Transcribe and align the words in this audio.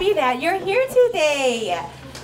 happy 0.00 0.14
that 0.14 0.40
you're 0.40 0.58
here 0.58 0.86
today. 0.88 1.78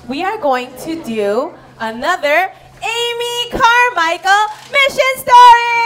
We 0.09 0.25
are 0.25 0.39
going 0.39 0.75
to 0.79 1.05
do 1.05 1.53
another 1.79 2.51
Amy 2.81 3.51
Carmichael 3.51 4.45
mission 4.73 5.13
story. 5.21 5.77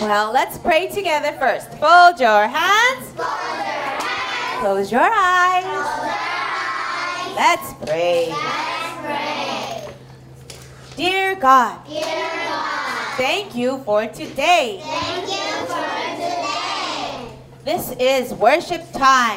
Well, 0.00 0.30
let's 0.30 0.58
pray 0.58 0.86
together 0.86 1.32
first. 1.40 1.72
Fold 1.82 2.20
your 2.20 2.46
hands. 2.46 3.14
Close 4.60 4.92
your 4.92 5.02
eyes. 5.02 5.64
Let's 7.34 7.72
pray. 7.84 8.32
Dear 10.94 11.34
God, 11.34 11.80
thank 13.16 13.56
you 13.56 13.78
for 13.78 14.06
today. 14.06 14.82
This 17.68 17.92
is 18.00 18.32
worship 18.32 18.80
time. 18.94 19.36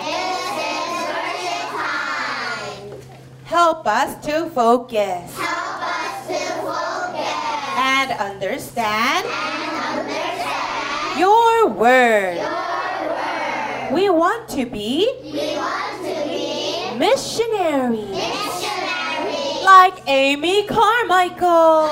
Help 3.43 3.85
us 3.85 4.25
to 4.25 4.49
focus 4.51 5.35
Help 5.35 5.83
us 5.83 6.27
to 6.27 6.39
focus. 6.63 7.27
and 7.75 8.11
understand 8.13 9.27
your 11.19 11.67
word. 11.71 12.37
We 13.91 14.09
want 14.09 14.47
to 14.51 14.65
be 14.65 15.11
missionaries 16.97 18.15
like 19.65 20.07
Amy 20.07 20.65
Carmichael. 20.67 21.91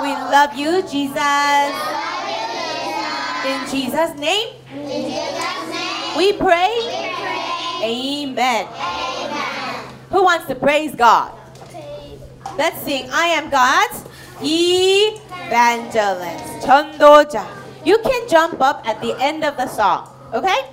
We 0.00 0.12
love 0.30 0.54
you, 0.54 0.80
Jesus. 0.82 1.93
In 3.45 3.67
Jesus' 3.69 4.15
name, 4.19 4.55
we 6.17 6.33
pray. 6.33 6.71
Amen. 7.83 8.67
Who 10.09 10.23
wants 10.23 10.47
to 10.47 10.55
praise 10.55 10.95
God? 10.95 11.31
Let's 12.57 12.81
sing 12.81 13.07
I 13.11 13.27
am 13.27 13.49
God's 13.49 14.05
evangelist. 14.41 15.29
전도자. 16.65 17.45
You 17.85 17.97
can 18.03 18.27
jump 18.27 18.61
up 18.61 18.85
at 18.85 18.99
the 19.01 19.15
end 19.19 19.45
of 19.45 19.55
the 19.55 19.67
song, 19.67 20.09
okay? 20.33 20.67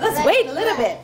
Let's 0.00 0.24
wait 0.26 0.46
a 0.48 0.52
little 0.52 0.76
bit. 0.76 0.98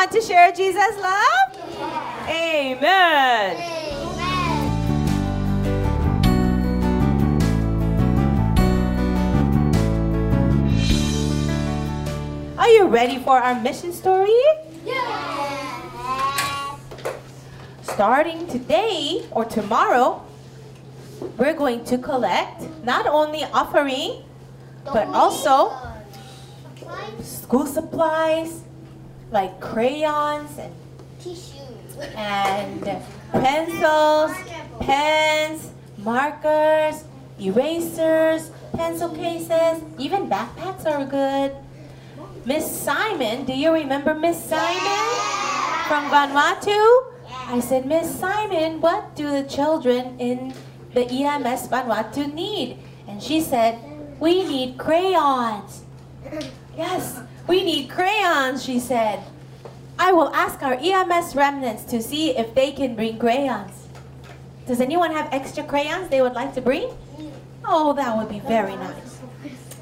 Want 0.00 0.12
to 0.12 0.20
share 0.22 0.50
Jesus' 0.50 0.96
love? 0.96 1.50
Amen. 2.26 3.56
Are 12.58 12.68
you 12.68 12.86
ready 12.86 13.18
for 13.18 13.38
our 13.38 13.60
mission 13.60 13.92
story? 13.92 14.30
Yes. 14.86 16.80
Starting 17.82 18.46
today 18.46 19.26
or 19.32 19.44
tomorrow, 19.44 20.24
we're 21.36 21.54
going 21.54 21.84
to 21.84 21.98
collect 21.98 22.62
not 22.84 23.06
only 23.06 23.44
offering, 23.44 24.22
but 24.84 25.08
also 25.08 25.72
school 27.20 27.66
supplies 27.66 28.62
like 29.30 29.60
crayons 29.60 30.58
and, 30.58 30.74
tissues. 31.20 31.96
and 32.16 32.82
pencils, 33.32 34.32
pens, 34.80 35.70
markers, 35.98 37.04
erasers, 37.38 38.50
pencil 38.72 39.10
cases, 39.10 39.82
even 39.98 40.28
backpacks 40.28 40.86
are 40.86 41.04
good. 41.04 41.54
Miss 42.44 42.64
Simon, 42.64 43.44
do 43.44 43.52
you 43.52 43.72
remember 43.72 44.14
Miss 44.14 44.42
Simon? 44.42 45.08
From 45.86 46.08
Vanuatu? 46.10 47.10
I 47.52 47.60
said, 47.60 47.84
Miss 47.84 48.08
Simon, 48.18 48.80
what 48.80 49.14
do 49.14 49.30
the 49.30 49.42
children 49.42 50.18
in 50.18 50.54
the 50.94 51.06
EMS 51.06 51.68
Vanuatu 51.68 52.32
need? 52.32 52.78
And 53.06 53.22
she 53.22 53.40
said, 53.40 53.78
we 54.18 54.44
need 54.44 54.78
crayons. 54.78 55.84
Yes, 56.76 57.20
we 57.46 57.64
need 57.64 57.88
crayons, 57.90 58.62
she 58.64 58.78
said. 58.78 59.20
I 59.98 60.12
will 60.12 60.34
ask 60.34 60.62
our 60.62 60.74
EMS 60.74 61.34
remnants 61.34 61.84
to 61.84 62.02
see 62.02 62.36
if 62.36 62.54
they 62.54 62.72
can 62.72 62.94
bring 62.94 63.18
crayons. 63.18 63.88
Does 64.66 64.80
anyone 64.80 65.12
have 65.12 65.28
extra 65.32 65.64
crayons 65.64 66.08
they 66.08 66.22
would 66.22 66.34
like 66.34 66.54
to 66.54 66.60
bring? 66.60 66.90
Oh, 67.64 67.92
that 67.94 68.16
would 68.16 68.28
be 68.28 68.40
very 68.40 68.76
nice. 68.76 69.20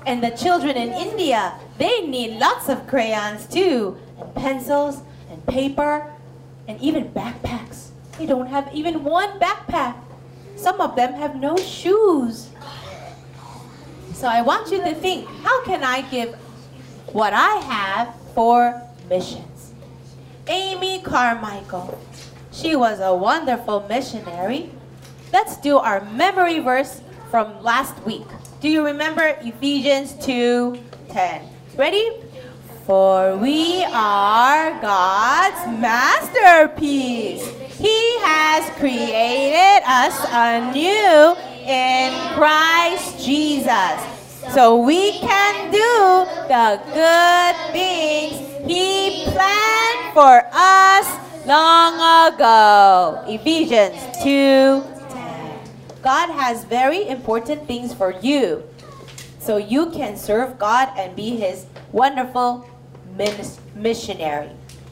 And 0.07 0.23
the 0.23 0.31
children 0.31 0.77
in 0.77 0.93
India, 0.93 1.55
they 1.79 2.07
need 2.07 2.39
lots 2.39 2.69
of 2.69 2.87
crayons 2.87 3.47
too, 3.47 3.99
and 4.19 4.35
pencils 4.35 5.03
and 5.31 5.45
paper 5.47 6.11
and 6.67 6.81
even 6.81 7.11
backpacks. 7.11 7.91
They 8.19 8.27
don't 8.27 8.47
have 8.47 8.73
even 8.75 9.05
one 9.05 9.39
backpack. 9.39 9.95
Some 10.59 10.81
of 10.81 10.97
them 10.97 11.15
have 11.15 11.37
no 11.37 11.57
shoes. 11.57 12.51
So 14.13 14.27
I 14.27 14.43
want 14.43 14.73
you 14.73 14.83
to 14.83 14.95
think, 14.95 15.29
how 15.47 15.63
can 15.65 15.85
I 15.85 16.03
give 16.03 16.35
what 17.13 17.33
I 17.33 17.63
have 17.63 18.15
for 18.35 18.83
missions? 19.09 19.73
Amy 20.49 21.01
Carmichael. 21.03 21.99
She 22.51 22.75
was 22.75 22.99
a 22.99 23.15
wonderful 23.15 23.87
missionary. 23.89 24.71
Let's 25.33 25.57
do 25.59 25.79
our 25.79 26.03
memory 26.11 26.59
verse 26.59 27.03
from 27.31 27.63
last 27.63 27.95
week. 28.05 28.27
Do 28.61 28.69
you 28.69 28.85
remember 28.85 29.39
Ephesians 29.41 30.15
2:10? 30.19 31.47
Ready? 31.77 32.11
For 32.85 33.37
we 33.37 33.85
are 33.85 34.75
God's 34.81 35.63
masterpiece. 35.79 37.47
Has 38.59 38.75
created 38.75 39.87
us 39.87 40.19
anew 40.35 41.39
in 41.63 42.11
Christ 42.35 43.25
Jesus. 43.25 44.03
So 44.53 44.83
we 44.83 45.13
can 45.23 45.71
do 45.71 46.27
the 46.51 46.83
good 46.91 47.55
things 47.71 48.35
He 48.67 49.23
planned 49.31 50.13
for 50.13 50.43
us 50.51 51.07
long 51.47 52.35
ago. 52.35 53.23
Ephesians 53.29 53.95
2 54.25 54.83
God 56.03 56.35
has 56.35 56.65
very 56.65 57.07
important 57.07 57.65
things 57.69 57.95
for 57.95 58.11
you. 58.11 58.65
So 59.39 59.59
you 59.59 59.91
can 59.91 60.17
serve 60.17 60.59
God 60.59 60.91
and 60.99 61.15
be 61.15 61.37
His 61.37 61.67
wonderful 61.93 62.67
missionary. 63.77 64.51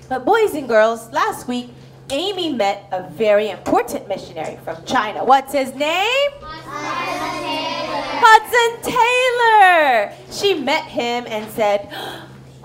But 0.08 0.24
boys 0.24 0.54
and 0.54 0.68
girls, 0.68 1.10
last 1.10 1.48
week, 1.48 1.70
Amy 2.10 2.52
met 2.52 2.88
a 2.92 3.08
very 3.10 3.50
important 3.50 4.06
missionary 4.08 4.58
from 4.64 4.82
China. 4.84 5.24
What's 5.24 5.52
his 5.52 5.74
name? 5.74 6.30
Hudson 6.40 7.32
Taylor. 8.82 8.92
Hudson 8.92 8.92
Taylor. 8.92 10.12
She 10.30 10.54
met 10.54 10.84
him 10.84 11.24
and 11.26 11.50
said, 11.50 11.88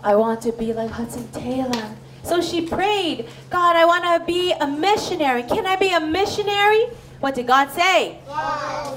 I 0.03 0.15
want 0.15 0.41
to 0.41 0.51
be 0.51 0.73
like 0.73 0.91
Hudson 0.91 1.27
Taylor. 1.31 1.95
So 2.23 2.39
she 2.39 2.61
prayed, 2.61 3.27
God, 3.49 3.75
I 3.75 3.85
want 3.85 4.03
to 4.03 4.25
be 4.25 4.51
a 4.53 4.67
missionary. 4.67 5.43
Can 5.43 5.65
I 5.65 5.75
be 5.75 5.91
a 5.91 5.99
missionary? 5.99 6.85
What 7.19 7.33
did 7.35 7.47
God 7.47 7.71
say? 7.71 8.19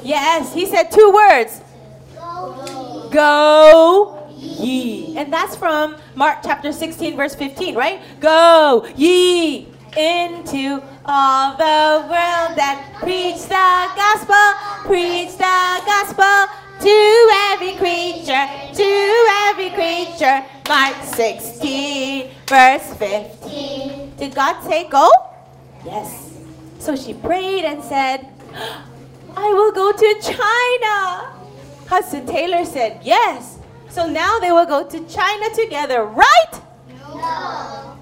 Yes, 0.03 0.53
he 0.53 0.67
said 0.67 0.91
two 0.91 1.11
words. 1.11 1.63
Go 3.11 4.29
ye. 4.37 5.17
And 5.17 5.33
that's 5.33 5.57
from 5.57 5.97
Mark 6.15 6.41
chapter 6.43 6.71
16, 6.73 7.17
verse 7.17 7.35
15, 7.35 7.75
right? 7.75 8.01
Go 8.21 8.87
ye 8.97 9.74
into 9.97 10.83
all 11.05 11.57
the 11.57 12.07
world 12.09 12.59
and 12.59 12.95
preach 12.97 13.43
the 13.47 13.91
gospel, 13.97 14.45
preach 14.87 15.37
the 15.37 15.83
gospel 15.87 16.55
to 16.81 17.31
every 17.53 17.75
creature, 17.77 18.47
to 18.75 19.27
every 19.49 19.71
creature. 19.71 20.45
Mark 20.69 20.97
16, 21.03 22.31
verse 22.47 22.95
15. 22.95 24.17
Did 24.17 24.35
God 24.35 24.63
say 24.65 24.89
go? 24.89 25.11
Yes. 25.85 26.39
So 26.79 26.97
she 26.97 27.15
prayed 27.15 27.65
and 27.65 27.83
said, 27.83 28.27
I 29.37 29.53
will 29.53 29.73
go 29.73 29.93
to 29.93 30.21
China. 30.23 31.33
Hudson 31.87 32.27
Taylor 32.27 32.65
said, 32.65 33.01
Yes. 33.03 33.59
So 33.89 34.09
now 34.09 34.39
they 34.41 34.51
will 34.51 34.67
go 34.67 34.85
to 34.87 35.07
China 35.07 35.55
together, 35.55 36.05
right? 36.05 36.53
No. 36.99 37.97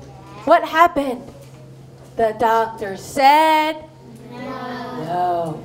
What 0.44 0.64
happened? 0.66 1.22
The 2.16 2.36
doctor 2.38 2.96
said, 2.96 3.84
No. 4.30 5.04
no. 5.04 5.64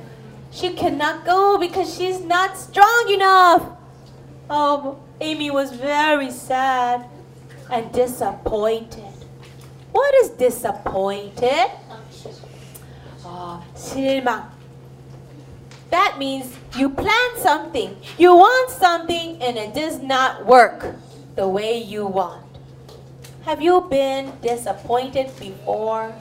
She 0.50 0.70
cannot 0.72 1.24
go 1.24 1.58
because 1.58 1.94
she's 1.94 2.20
not 2.20 2.56
strong 2.56 3.10
enough. 3.10 3.62
Oh, 4.48 4.98
Amy 5.20 5.50
was 5.50 5.72
very 5.72 6.30
sad 6.30 7.04
and 7.70 7.92
disappointed. 7.92 9.12
What 9.92 10.14
is 10.24 10.30
disappointed? 10.30 11.68
Uh, 11.90 11.98
oh, 13.26 13.64
실망. 13.76 14.44
That 15.90 16.16
means 16.18 16.54
you 16.76 16.90
plan 16.90 17.36
something, 17.36 17.96
you 18.18 18.34
want 18.34 18.70
something, 18.70 19.40
and 19.40 19.56
it 19.56 19.74
does 19.74 20.00
not 20.00 20.44
work 20.46 20.94
the 21.36 21.48
way 21.48 21.78
you 21.78 22.06
want. 22.06 22.44
Have 23.44 23.62
you 23.62 23.80
been 23.88 24.32
disappointed 24.42 25.30
before? 25.40 26.12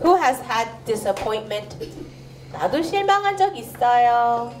Who 0.00 0.16
has 0.16 0.40
had 0.40 0.68
disappointment? 0.84 1.76
나도 2.52 2.82
실망한 2.82 3.36
적 3.36 3.56
있어요. 3.56 4.52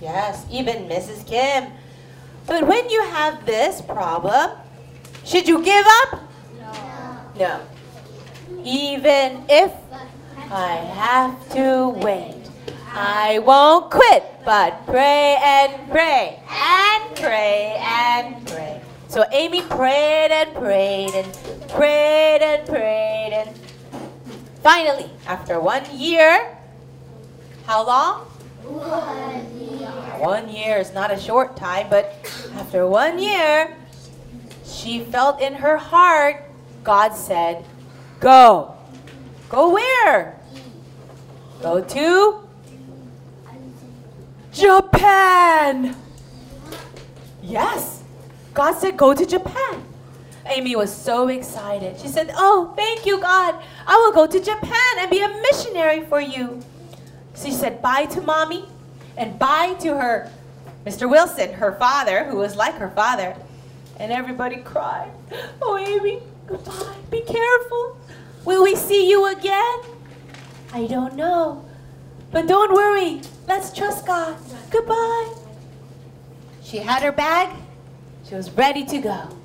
Yes, 0.00 0.44
even 0.50 0.88
Mrs. 0.88 1.24
Kim. 1.26 1.72
But 2.46 2.66
when 2.66 2.90
you 2.90 3.02
have 3.02 3.46
this 3.46 3.80
problem, 3.80 4.50
should 5.24 5.48
you 5.48 5.62
give 5.62 5.86
up? 6.02 6.20
No. 7.38 7.60
Even 8.62 9.44
if 9.48 9.72
I 10.50 10.76
have 10.94 11.34
to 11.54 11.88
wait. 12.04 12.44
I 12.94 13.40
won't 13.40 13.90
quit, 13.90 14.22
but 14.44 14.86
pray 14.86 15.36
and 15.42 15.90
pray 15.90 16.38
and 16.46 17.16
pray 17.16 17.74
and 17.80 18.46
pray. 18.46 18.80
So 19.08 19.24
Amy 19.32 19.62
prayed 19.62 20.30
and 20.30 20.54
prayed 20.54 21.14
and 21.14 21.32
prayed 21.68 22.42
and 22.42 22.66
prayed 22.66 23.32
and 23.32 23.50
finally, 24.61 25.09
after 25.27 25.59
one 25.59 25.83
year, 25.97 26.57
how 27.65 27.85
long? 27.85 28.25
One 28.63 29.59
year 29.59 29.89
One 30.19 30.49
year 30.49 30.77
is 30.77 30.93
not 30.93 31.11
a 31.11 31.19
short 31.19 31.55
time, 31.55 31.87
but 31.89 32.13
after 32.55 32.85
one 32.85 33.19
year, 33.19 33.75
she 34.65 34.99
felt 35.01 35.41
in 35.41 35.55
her 35.55 35.77
heart, 35.77 36.43
God 36.83 37.15
said, 37.15 37.65
Go. 38.19 38.75
Go 39.49 39.73
where? 39.73 40.39
Go 41.61 41.81
to 41.81 42.47
Japan. 44.51 45.95
Yes. 47.41 48.03
God 48.53 48.73
said, 48.77 48.97
Go 48.97 49.13
to 49.13 49.25
Japan. 49.25 49.83
Amy 50.45 50.75
was 50.75 50.93
so 50.93 51.27
excited. 51.27 51.99
She 51.99 52.07
said, 52.07 52.31
Oh, 52.35 52.73
thank 52.75 53.05
you, 53.05 53.19
God. 53.19 53.61
I 53.85 53.95
will 53.97 54.11
go 54.11 54.25
to 54.27 54.43
Japan 54.43 54.99
and 54.99 55.09
be 55.09 55.19
a 55.19 55.29
missionary 55.51 56.05
for 56.05 56.19
you. 56.21 56.61
She 57.35 57.51
said 57.51 57.81
bye 57.81 58.05
to 58.05 58.21
mommy 58.21 58.65
and 59.17 59.37
bye 59.37 59.75
to 59.81 59.95
her, 59.95 60.31
Mr. 60.85 61.09
Wilson, 61.09 61.53
her 61.53 61.73
father, 61.73 62.25
who 62.25 62.37
was 62.37 62.55
like 62.55 62.75
her 62.75 62.89
father. 62.89 63.35
And 63.99 64.11
everybody 64.11 64.57
cried. 64.57 65.11
Oh, 65.61 65.77
Amy, 65.77 66.21
goodbye. 66.47 66.95
Be 67.11 67.21
careful. 67.21 67.97
Will 68.45 68.63
we 68.63 68.75
see 68.75 69.09
you 69.09 69.25
again? 69.31 69.79
I 70.73 70.87
don't 70.87 71.15
know. 71.15 71.65
But 72.31 72.47
don't 72.47 72.73
worry. 72.73 73.21
Let's 73.47 73.73
trust 73.73 74.05
God. 74.05 74.37
Goodbye. 74.69 75.33
She 76.63 76.77
had 76.77 77.03
her 77.03 77.11
bag. 77.11 77.55
She 78.27 78.35
was 78.35 78.51
ready 78.51 78.85
to 78.85 78.99
go. 78.99 79.38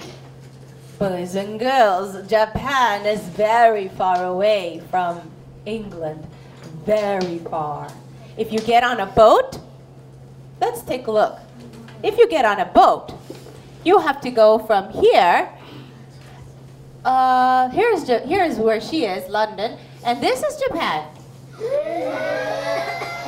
Boys 1.05 1.35
and 1.35 1.61
girls, 1.61 2.27
Japan 2.31 3.05
is 3.05 3.21
very 3.37 3.89
far 3.89 4.25
away 4.25 4.81
from 4.91 5.21
England. 5.67 6.27
Very 6.87 7.41
far. 7.41 7.89
If 8.39 8.51
you 8.51 8.59
get 8.61 8.83
on 8.83 9.01
a 9.01 9.05
boat, 9.05 9.59
let's 10.63 10.81
take 10.81 11.07
a 11.07 11.11
look. 11.11 11.39
If 12.03 12.17
you 12.17 12.27
get 12.27 12.47
on 12.47 12.59
a 12.59 12.65
boat, 12.65 13.13
you 13.85 13.99
have 13.99 14.23
to 14.23 14.31
go 14.31 14.59
from 14.59 14.89
here. 14.93 15.51
Uh, 17.05 17.69
here's 17.69 18.09
here's 18.09 18.57
where 18.57 18.81
she 18.81 19.05
is, 19.05 19.29
London, 19.29 19.77
and 20.07 20.23
this 20.23 20.43
is 20.43 20.57
Japan. 20.57 21.07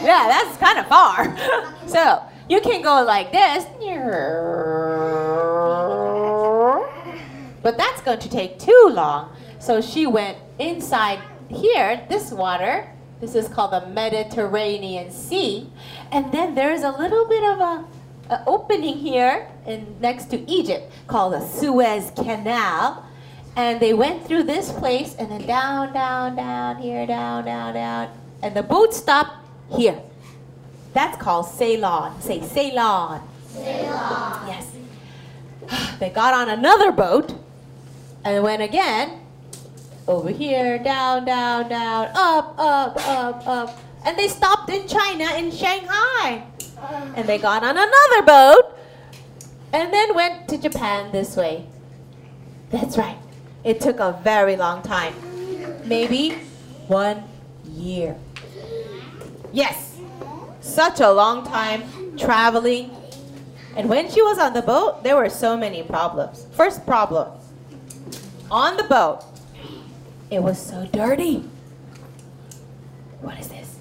Yeah, 0.01 0.25
that's 0.33 0.57
kind 0.57 0.79
of 0.79 0.87
far. 0.87 1.37
so 1.87 2.23
you 2.49 2.63
can 2.63 2.81
go 2.81 3.03
like 3.03 3.33
this. 3.33 3.67
But 7.67 7.79
that's 7.79 8.01
going 8.01 8.21
to 8.21 8.29
take 8.29 8.61
too 8.61 8.91
long. 8.93 9.35
So 9.59 9.81
she 9.81 10.07
went 10.07 10.39
inside 10.61 11.19
here, 11.49 12.07
this 12.09 12.31
water. 12.31 12.89
This 13.21 13.35
is 13.35 13.49
called 13.49 13.73
the 13.73 13.89
Mediterranean 13.89 15.11
Sea. 15.11 15.69
And 16.13 16.31
then 16.31 16.55
there's 16.55 16.83
a 16.83 16.93
little 16.93 17.27
bit 17.27 17.43
of 17.43 17.59
a, 17.59 17.85
a 18.31 18.45
opening 18.47 18.97
here 18.97 19.49
in, 19.67 19.97
next 20.01 20.27
to 20.27 20.49
Egypt 20.49 20.93
called 21.09 21.33
the 21.33 21.41
Suez 21.41 22.13
Canal. 22.15 23.05
And 23.57 23.81
they 23.81 23.95
went 23.95 24.25
through 24.25 24.45
this 24.45 24.71
place 24.71 25.17
and 25.19 25.29
then 25.29 25.45
down, 25.45 25.93
down, 25.93 26.37
down, 26.37 26.77
here, 26.77 27.05
down, 27.05 27.47
down, 27.47 27.75
down. 27.75 28.11
And 28.45 28.55
the 28.55 28.63
boat 28.63 28.95
stopped 28.95 29.45
here. 29.73 30.01
That's 30.95 31.21
called 31.21 31.47
Ceylon. 31.47 32.21
Say 32.21 32.43
Ceylon. 32.43 33.29
Ceylon. 33.49 34.47
Yes. 34.47 34.73
They 35.99 36.11
got 36.11 36.33
on 36.33 36.49
another 36.49 36.93
boat 36.93 37.35
and 38.27 38.43
went 38.43 38.61
again 38.61 39.21
over 40.09 40.31
here, 40.31 40.79
down, 40.81 41.25
down, 41.25 41.69
down, 41.69 42.09
up, 42.15 42.59
up, 42.59 43.09
up, 43.09 43.47
up. 43.47 43.81
And 44.05 44.19
they 44.19 44.27
stopped 44.27 44.69
in 44.69 44.89
China, 44.89 45.25
in 45.37 45.53
Shanghai. 45.53 46.43
And 47.15 47.29
they 47.29 47.39
got 47.39 47.63
on 47.63 47.77
another 47.77 48.23
boat 48.27 48.79
and 49.73 49.93
then 49.93 50.15
went 50.15 50.49
to 50.49 50.59
Japan 50.59 51.13
this 51.13 51.37
way. 51.37 51.67
That's 52.71 52.99
right. 52.99 53.17
It 53.63 53.81
took 53.81 54.01
a 54.01 54.19
very 54.25 54.57
long 54.57 54.83
time. 54.83 55.15
Maybe 55.85 56.31
one 56.89 57.23
year. 57.65 58.17
Yes. 59.53 59.99
Such 60.61 60.99
a 60.99 61.13
long 61.13 61.47
time 61.47 61.85
traveling. 62.19 62.91
And 63.77 63.89
when 63.89 64.11
she 64.11 64.21
was 64.21 64.39
on 64.39 64.53
the 64.53 64.63
boat, 64.63 65.05
there 65.05 65.15
were 65.15 65.31
so 65.31 65.57
many 65.57 65.85
problems. 65.85 66.47
First 66.53 66.85
problem 66.85 67.31
on 68.51 68.77
the 68.77 68.85
boat, 68.85 69.25
it 70.31 70.43
was 70.43 70.59
so 70.61 70.87
dirty. 70.93 71.45
What 73.21 73.39
is 73.39 73.49
this? 73.49 73.79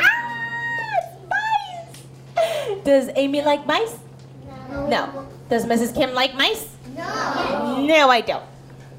Ah, 0.00 1.00
mice. 1.28 2.82
Does 2.84 3.10
Amy 3.16 3.42
like 3.42 3.66
mice? 3.66 3.98
No. 4.70 5.26
Does 5.48 5.64
Mrs. 5.64 5.94
Kim 5.94 6.12
like 6.14 6.34
mice? 6.34 6.68
No. 6.96 7.84
No, 7.86 8.10
I 8.10 8.20
don't. 8.20 8.44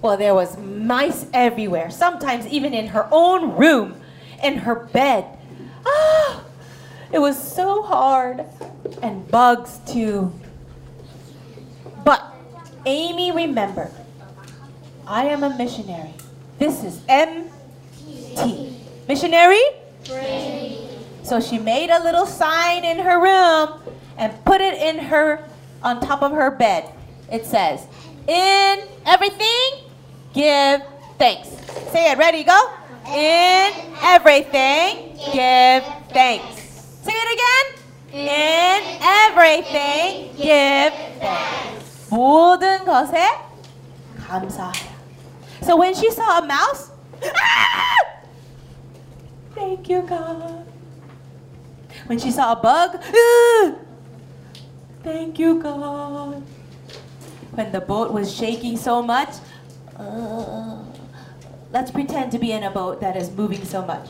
Well, 0.01 0.17
there 0.17 0.35
was 0.35 0.57
mice 0.57 1.25
everywhere, 1.33 1.89
sometimes 1.89 2.47
even 2.47 2.73
in 2.73 2.87
her 2.87 3.07
own 3.11 3.57
room, 3.57 3.99
in 4.43 4.59
her 4.59 4.75
bed. 4.75 5.25
Ah, 5.85 6.43
it 7.11 7.19
was 7.19 7.37
so 7.37 7.81
hard. 7.81 8.45
And 9.01 9.27
bugs 9.29 9.79
too. 9.85 10.33
But 12.05 12.23
Amy, 12.85 13.31
remember, 13.31 13.91
I 15.06 15.24
am 15.26 15.42
a 15.42 15.50
missionary. 15.56 16.14
This 16.58 16.84
is 16.84 17.00
MT. 17.08 18.76
Missionary? 19.08 19.62
So 21.22 21.40
she 21.40 21.58
made 21.58 21.90
a 21.90 22.02
little 22.02 22.26
sign 22.26 22.84
in 22.84 22.98
her 22.98 23.18
room 23.20 23.80
and 24.16 24.32
put 24.44 24.60
it 24.60 24.74
in 24.74 24.98
her 24.98 25.44
on 25.82 26.00
top 26.00 26.22
of 26.22 26.32
her 26.32 26.50
bed. 26.50 26.84
It 27.30 27.46
says, 27.46 27.86
"In 28.26 28.82
everything, 29.06 29.86
give 30.34 30.82
thanks." 31.18 31.48
Say 31.90 32.10
it. 32.10 32.18
Ready? 32.18 32.44
Go. 32.44 32.58
In 33.06 33.72
everything, 34.02 35.18
give 35.32 35.82
thanks. 36.12 36.62
Say 37.02 37.14
it 37.14 37.30
again. 37.34 37.66
In 38.12 38.80
everything, 39.00 40.36
give 40.36 40.92
thanks. 41.18 42.10
모든 42.10 42.84
것에 42.84 43.26
감사하라. 44.28 44.85
So 45.67 45.75
when 45.75 45.93
she 45.93 46.09
saw 46.11 46.39
a 46.39 46.45
mouse, 46.47 46.91
"Ah! 47.21 48.23
thank 49.53 49.89
you 49.89 50.01
God. 50.01 50.65
When 52.05 52.17
she 52.17 52.31
saw 52.31 52.53
a 52.53 52.55
bug, 52.55 53.03
"Ah! 53.03 53.75
thank 55.03 55.37
you 55.37 55.61
God. 55.61 56.41
When 57.51 57.71
the 57.73 57.81
boat 57.81 58.13
was 58.13 58.33
shaking 58.33 58.77
so 58.77 59.01
much, 59.03 59.43
"Uh, 59.99 60.77
let's 61.73 61.91
pretend 61.91 62.31
to 62.31 62.39
be 62.39 62.53
in 62.53 62.63
a 62.63 62.71
boat 62.71 63.01
that 63.01 63.17
is 63.17 63.29
moving 63.29 63.65
so 63.65 63.83
much. 63.83 64.07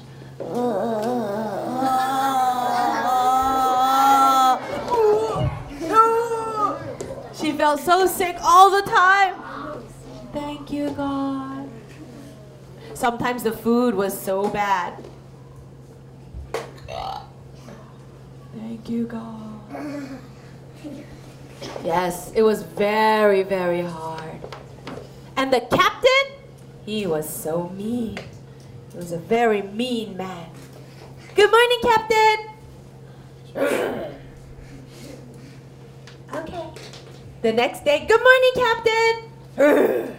She 7.33 7.51
felt 7.51 7.79
so 7.79 8.05
sick 8.05 8.37
all 8.43 8.69
the 8.69 8.83
time. 8.83 9.33
Thank 10.33 10.71
you, 10.71 10.91
God. 10.91 11.46
Sometimes 12.97 13.43
the 13.43 13.51
food 13.51 13.93
was 13.93 14.19
so 14.19 14.49
bad. 14.49 15.03
Thank 18.55 18.89
you, 18.89 19.05
God. 19.05 20.19
Yes, 21.83 22.31
it 22.33 22.41
was 22.41 22.63
very, 22.63 23.43
very 23.43 23.83
hard. 23.83 24.39
And 25.35 25.53
the 25.53 25.61
captain, 25.61 26.41
he 26.87 27.05
was 27.05 27.29
so 27.29 27.69
mean. 27.69 28.17
He 28.91 28.97
was 28.97 29.11
a 29.11 29.19
very 29.19 29.61
mean 29.61 30.17
man. 30.17 30.49
Good 31.35 31.51
morning, 31.51 31.79
Captain. 31.83 32.37
okay. 36.33 36.69
The 37.43 37.53
next 37.53 37.85
day, 37.85 38.07
good 38.07 38.21
morning, 38.23 38.51
Captain. 38.55 40.15